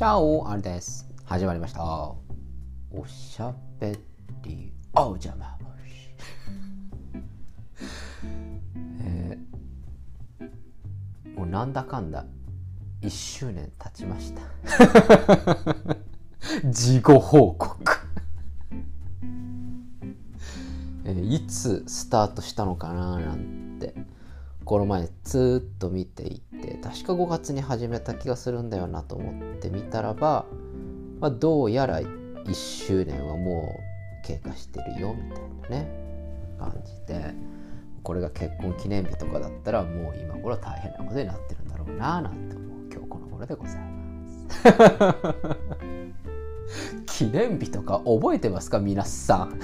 [0.00, 1.06] チャオあれです。
[1.26, 1.84] 始まりました。
[1.84, 2.16] お
[3.06, 3.98] しゃべ
[4.44, 6.08] りお邪魔虫。
[9.04, 12.24] えーもうなんだかんだ
[13.02, 14.40] 1周年経ちました。
[16.72, 17.92] 事後報告。
[21.04, 23.94] えーいつスタートしたのかななんて
[24.64, 26.49] この前ずっと見ていて
[26.90, 30.44] 確か5月に始めた気がするんだよなと思ってみたらば、
[31.20, 33.78] まあ、どうやら1周年はも
[34.24, 35.88] う経過してるよみたいなね
[36.58, 37.32] 感じで
[38.02, 44.46] これが結婚記念日とかだったらもう今頃大変なことになってるんだろうななんて思う今日この頃でございます。
[47.06, 49.60] 記念日とか覚えてますか皆さん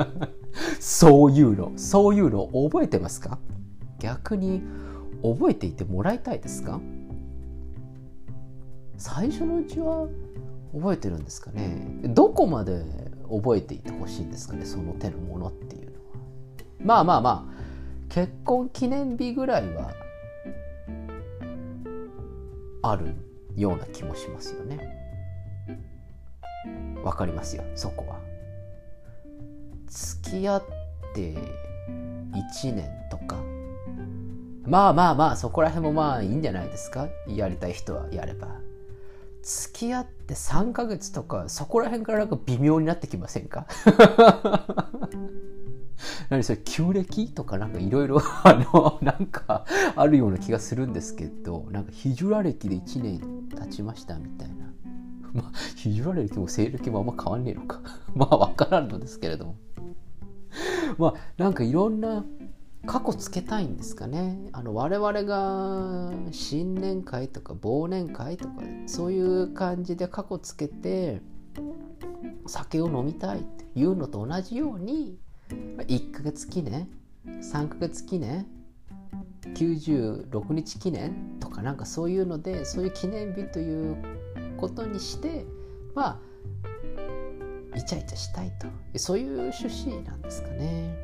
[0.78, 3.38] そういうのそういうの覚えてますか？
[3.98, 4.62] 逆に
[5.22, 6.80] 覚えていてもらいたいですか？
[8.96, 10.08] 最初のうちは
[10.74, 12.00] 覚えてるんですかね。
[12.04, 12.82] どこまで
[13.30, 15.98] 覚えていてほしいんですかねその手のものっていうのは。
[16.82, 17.60] まあまあまあ
[18.08, 19.92] 結婚記念日ぐらいは
[22.82, 23.14] ある
[23.56, 24.78] ような気もしますよね。
[27.02, 28.20] わかりますよそこは。
[29.86, 30.64] 付き合っ
[31.14, 31.34] て
[32.62, 33.36] 1年とか
[34.70, 37.08] まあまあまあそこら辺もまあいいんじゃないですか？
[37.26, 38.48] やりたい人はやれば。
[39.42, 43.66] 付き合って3ヶ月とかそこら辺からなんか微妙になってきませんか？
[46.30, 49.64] 何それ旧暦とかなんかいろいろ あのなんか
[49.96, 54.54] あるような気がするんですけどなんかヒジュラ歴で1年経ちましたみたいな。
[55.32, 57.80] まあヒジュラ歴も西暦もあんま変わんねえのか。
[58.14, 59.56] まあ分からんのですけれども。
[60.98, 62.24] まあなんかいろんな
[62.86, 64.38] 過去つけたいんですかね。
[64.52, 68.54] あの我々が新年会とか忘年会とか
[68.86, 71.20] そういう感じで過去つけて
[72.46, 75.18] 酒を飲みたいっていうのと同じように
[75.50, 76.88] 1ヶ月記念
[77.26, 78.46] 3ヶ月記念
[79.54, 83.96] 96日記念とかなんかそういうのでそういう記念日という
[84.56, 85.44] ことにして
[85.94, 88.66] まあイチャイチャしたいと。
[88.98, 90.96] そういう趣旨なんですかね。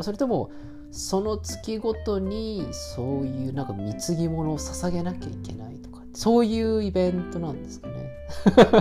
[0.00, 0.50] それとも
[0.90, 8.08] その月ごとにそういうなんか貢ぎ物を捧げなきゃいけないとかそういうイベントなんですかね。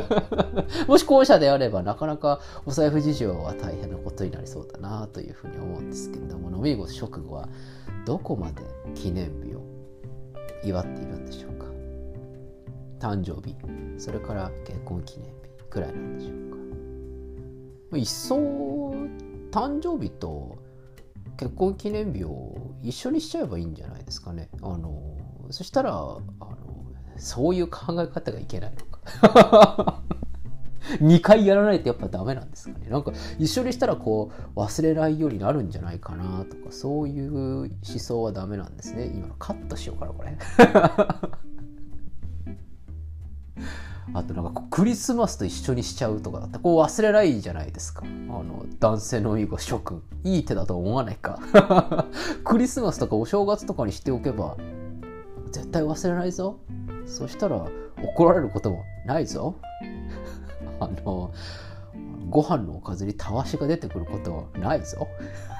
[0.87, 7.47] もし後者であればなかなかお財布事情は大変なことになりそうだなというふうに思うんですけれども飲み子直後は
[8.05, 8.63] どこまで
[8.95, 9.61] 記念日を
[10.63, 11.67] 祝っているんでしょうか。
[12.99, 13.55] 誕生日
[13.99, 17.97] それから結婚記念日くらいなんでしょうか。
[17.97, 18.35] 一層
[19.51, 20.57] 誕生日と
[21.37, 24.49] 結婚記念日を一緒にしちゃえばいいんじゃないですかね。
[24.61, 25.01] あの
[25.51, 26.21] そしたらあの
[27.17, 30.01] そういう考え方がいけないのか。
[31.01, 32.87] 2回やらないとやっぱダメなんですかね。
[32.89, 39.05] なんか一緒にしたらこう忘れないようになるんじゃないかなとかそういう思想はダメなんですね。
[39.07, 40.37] 今のカットしようかなこれ。
[44.17, 46.57] あとなんかクリスマスと一緒にしちゃうとかだった。
[46.57, 48.01] らこう忘れないじゃないですか。
[48.03, 50.01] あの男性の囲碁諸君。
[50.23, 51.37] いい手だと思わないか。
[52.43, 54.57] クリスマスとかお正月とかにしておけば
[55.51, 56.57] 絶対忘れないぞ。
[57.05, 57.67] そしたら
[58.01, 59.53] 怒られることもないぞ。
[60.81, 61.31] あの
[62.31, 65.07] ご飯のおかずにたわしが出てくることはないぞ。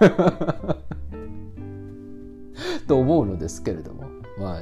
[2.88, 4.06] と思うのですけれども。
[4.39, 4.62] まあ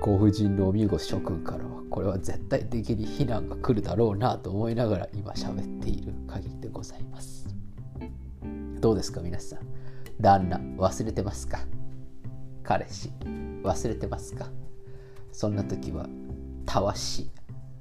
[0.00, 7.48] ご婦人のお見事諸君からはこれは絶対的に非難が来るだろうなと思いながら今喋っている限りでございます。
[8.80, 9.60] どうですか皆さん。
[10.20, 11.60] 旦那忘れてますか？
[12.62, 13.10] 彼氏
[13.62, 14.46] 忘れてますか？
[15.32, 16.06] そんな時は
[16.66, 17.30] たわし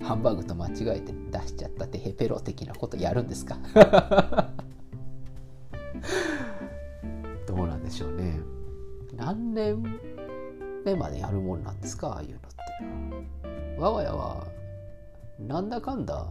[0.02, 3.58] ハンバーグと間違えて出しちゃったテヘペロ的なことやるんですか？
[7.48, 8.40] どうなんでしょうね。
[9.16, 9.84] 何年
[10.88, 12.08] 目までやるもんなんですか？
[12.10, 12.48] ああいうのって。
[13.78, 14.48] 我が家は
[15.40, 16.26] なんだかんだ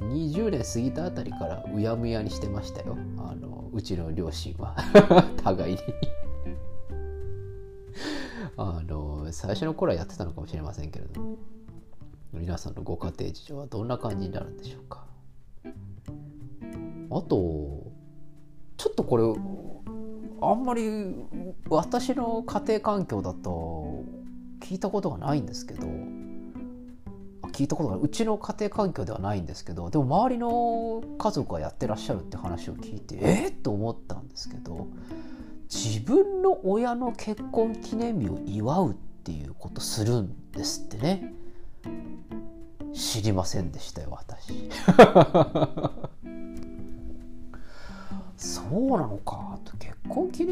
[0.00, 2.96] 20年過ぎたあたりからうやむやにしてましたよ。
[3.18, 4.74] あのうちの両親は。
[5.42, 5.80] 互いに。
[8.56, 11.20] あの最初の頃はやってたのかもしれませんけれど。
[11.20, 11.36] も
[12.32, 15.04] 皆さんのご家庭事情はどんな感じになるんでしょうか？
[15.64, 17.90] あと
[18.76, 19.24] ちょっとこれ
[20.42, 21.14] あんまり
[21.68, 24.04] 私の家庭環境だと
[24.60, 25.86] 聞いたことがないんですけど
[27.52, 34.86] 聞いたことがうちの家庭環境ではないんですけどでも周りの家族がやってらっしゃるって話を聞いてえっ、と思ったんですけど
[35.68, 38.94] 自分の親の結婚記念日を祝うっ
[39.24, 41.34] ていうことするんですってね。
[42.92, 44.68] 知りませんでしたよ私。
[48.36, 49.49] そうなのか。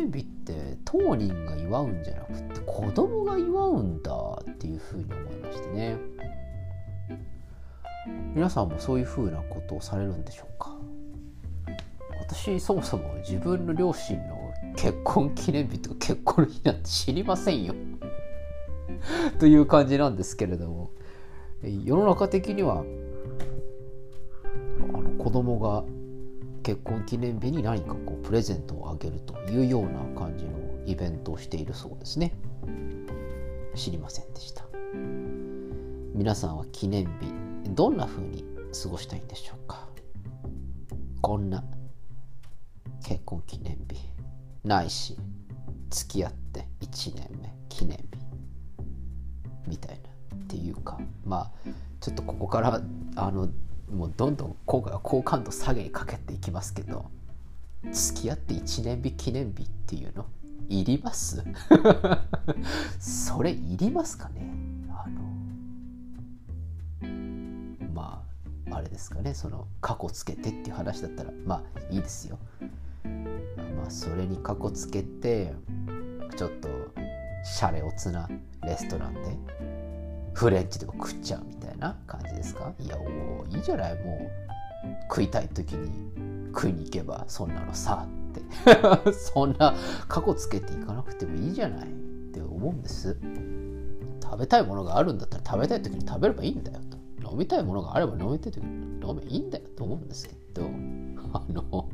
[0.07, 4.13] と結婚記念日って当人が祝うんじゃなくて子供が祝うんだ
[4.51, 5.97] っていうふうに思いましてね。
[8.35, 10.77] 皆さんもそういうふうなことをされるんでしょうか？
[12.21, 17.75] 私そもそも自分の両親の結婚記念日とか結婚の日なんて知りませんよ。
[19.39, 20.91] という感じなんですけれども。
[21.61, 22.85] 世の中的には
[24.95, 25.85] あの子供が
[26.69, 30.51] 結婚記念日に何かこうプレゼントをあげるというような感じの
[30.85, 32.35] イベントをしているそうですね。
[33.75, 34.67] 知りませんでした。
[36.15, 37.33] 皆さんは記念日
[37.71, 38.45] どんな風に
[38.83, 39.89] 過ごしたいんでしょうか？
[41.23, 41.65] こんな
[43.03, 43.97] 結婚記念日
[44.63, 45.17] ないし
[45.89, 48.05] 付き合って1年目記念日
[49.67, 51.51] みたいなっていうかまあ
[52.01, 52.83] ちょっとここから
[53.17, 53.49] あの
[53.93, 57.11] もうどんどん今回は好感度下げにかけていきますけど
[57.93, 60.27] 付き合って1年日記念日っていうの？
[60.69, 61.43] いります？
[62.99, 64.53] それいりますかね？
[64.91, 65.21] あの
[67.95, 68.23] ま
[68.71, 69.33] ああれですかね？
[69.35, 72.39] その過去つけてっていう話だったらまあいいですよ。
[73.05, 75.55] まあそれに過去つけて
[76.37, 76.69] ちょっと
[77.45, 78.29] シャレオツな
[78.65, 79.21] レストランで
[80.39, 82.73] フレンチでも食っちゃうみたいな感じですか？
[82.79, 83.95] いやおおいいじゃない。
[84.05, 84.31] も
[84.85, 88.41] う食いたい時に食いに行けばそんなのさって。
[89.13, 89.75] そんな
[90.07, 91.91] 過去つけていかなくてもいいじゃないっ
[92.33, 93.17] て思うんです。
[94.23, 96.79] 食べたいものがあるんだったら食べたい時に食べればいいんだよ
[97.21, 97.31] と。
[97.33, 100.71] 飲みたいものがあれば飲みたい時に飲めばいいんだよと思うんですけど。
[101.35, 101.89] あの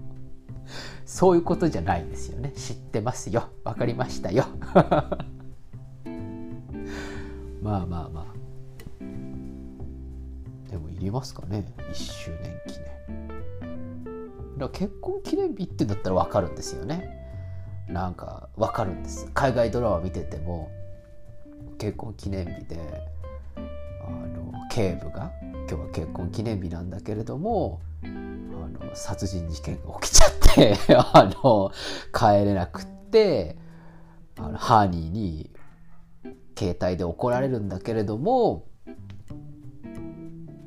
[1.07, 2.53] そういうことじゃないんですよね。
[2.57, 3.49] 知ってますよ。
[3.65, 4.45] 分かりましたよ。
[7.63, 8.34] まあまあまあ。
[10.75, 13.29] でもいりますかね1周年記念。
[13.29, 13.39] だか
[14.59, 17.09] ら結婚記念日ってんだったら分かるんですよね。
[17.89, 19.31] なんか分かるんです。
[19.35, 20.73] 海外ドラマ見てても
[21.79, 22.77] 結婚記念日で
[24.05, 31.71] あの警部が今日は結婚記念日なんだけれどもあの殺人事件が起きちゃって あの
[32.13, 33.57] 帰れなくって
[34.37, 35.51] あのハーニーに
[36.59, 38.74] 携帯で怒られるんだけれども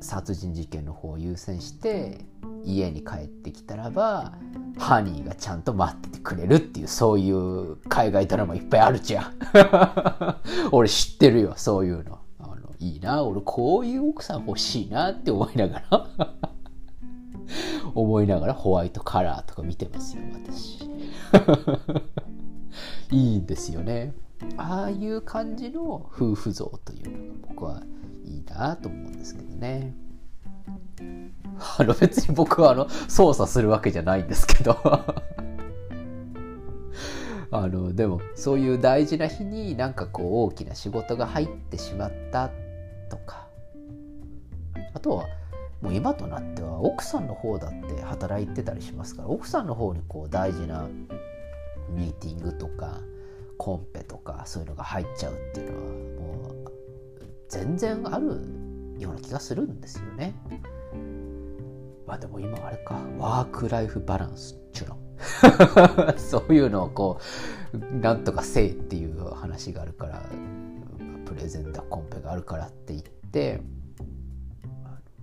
[0.00, 2.24] 殺人事件の方を優先して
[2.64, 4.32] 家に帰ってきたらば
[4.78, 9.34] ハニーがちゃんと待っててくれるっていうそういう海外ドラマいっぱいあるじゃん。
[10.70, 12.18] 俺知ってるよそういうの。
[12.38, 16.06] あのいいな俺こういう奥さん欲しいなって思いながら。
[17.94, 20.84] 思いながらホワイトカラーとか見てますよ私。
[23.10, 24.14] いいんですよね。
[24.56, 27.82] ああいう感じの夫婦像というのが僕は
[28.28, 29.94] いいなと思うんですけどね。
[31.76, 34.78] あの別に僕はあの操作するわけじゃないんですけど
[37.50, 42.50] あのでもそういう大事な日になんかこう大きな仕事が入ってしまった
[43.10, 43.48] とか
[44.94, 45.26] あとは
[45.80, 50.86] もう今となっては奥さんの方だって働いてたりしますから奥さんの方にこう大事な
[51.90, 53.00] ミーティングとか
[53.56, 56.47] コンペとかそういうのが入っちゃうっていうのはもう
[57.48, 58.26] 全然ある
[58.98, 60.34] ような気がするんですよね。
[62.06, 63.00] まあでも今あれか。
[63.18, 64.98] ワークライフバランスっちゅうの。
[66.16, 67.20] そういうのをこ
[67.72, 70.22] うなんとかせいっていう話があるから
[71.26, 73.60] プレゼンだコンペがあるからって言って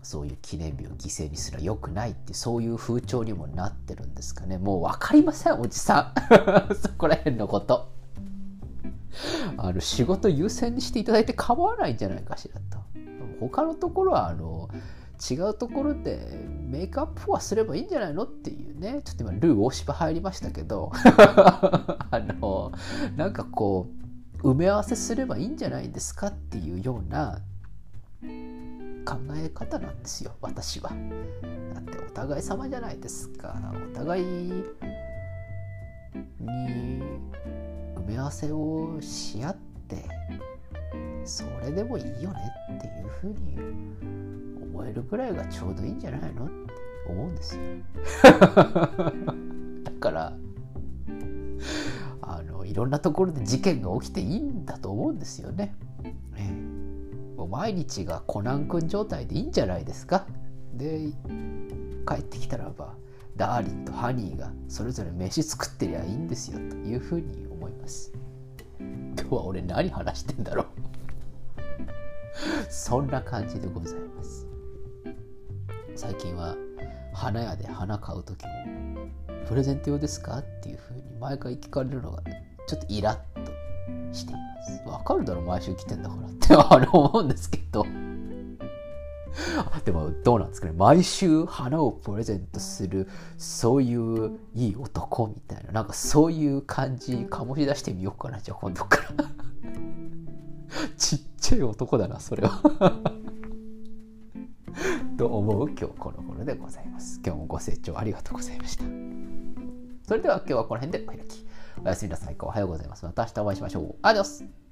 [0.03, 4.59] そういう記念日を犠牲にすら良くないってそういう風潮にもなってるんですかね。
[4.59, 6.13] もう分かりませんおじさん。
[6.75, 7.94] そこら辺のこと。
[9.57, 12.83] あの仕事優先にしていただいて構わないんじゃないかしらと。
[13.39, 14.69] 他のところはあの
[15.29, 16.19] 違うところで
[16.67, 19.01] メイクアップはすればいいんじゃないのっていうね。
[19.03, 20.91] ちょっと今ルー大芝入りましたけど。
[22.11, 22.71] あの
[23.15, 23.87] なんかこ
[24.43, 27.41] う埋め合わせすればいいんじゃないですかっていうような
[29.05, 30.33] 考え方なんですよ。
[30.41, 30.91] 私は。
[31.73, 33.55] だってお互い様じゃないですか。
[33.91, 34.63] お互いに
[38.05, 39.55] 埋め合わせをし合っ
[39.87, 40.05] て
[41.23, 42.39] それでもいいよね
[42.77, 43.57] っていうふうに
[44.71, 46.73] 思えるぐらいがちょうどいいんじゃないのって
[47.07, 47.61] 思うんですよ
[48.23, 50.33] だから
[52.21, 55.75] あのいろんなところで事件が起きていいんだと思うんですよね。
[56.35, 56.51] ね
[57.37, 60.25] もう毎日がコナン君状態でいいんじゃないですか。
[60.73, 61.11] で
[62.07, 62.95] 帰ってきたらば
[63.35, 67.47] ダーリンとハニーがそれぞれ飯作ってりゃいいんですよというふうに
[67.85, 68.11] ます。
[68.79, 70.65] 今日は俺何話してんだろう
[72.69, 74.47] そんな感じでございます。
[75.95, 76.55] 最近は
[77.13, 78.49] 花屋で花買う時も
[79.47, 82.21] 「プレゼント用ですか?」っていうふうに毎回聞かれるのが
[82.67, 83.51] ちょっとイラッと
[84.11, 84.39] していま
[84.83, 87.85] すわかるだろ毎週来てんだからって あれ思うんですけど
[89.83, 95.71] でもどうなんですかね毎週花をプレゼントするそういういい男みたいな。
[95.71, 99.25] なんかそういう感じ醸し出してみようかなじゃあ今度から。
[100.97, 102.61] ちっちゃい男だなそれは。
[105.17, 107.21] と思う今日この頃でございます。
[107.23, 108.83] 今日もご清聴ありがとうございました。
[110.07, 111.45] それでは今日はこの辺でお開き。
[111.83, 112.35] おやすみなさい。
[112.39, 113.05] おはようございます。
[113.05, 113.95] また明日お会いしましょう。
[114.01, 114.64] アディオス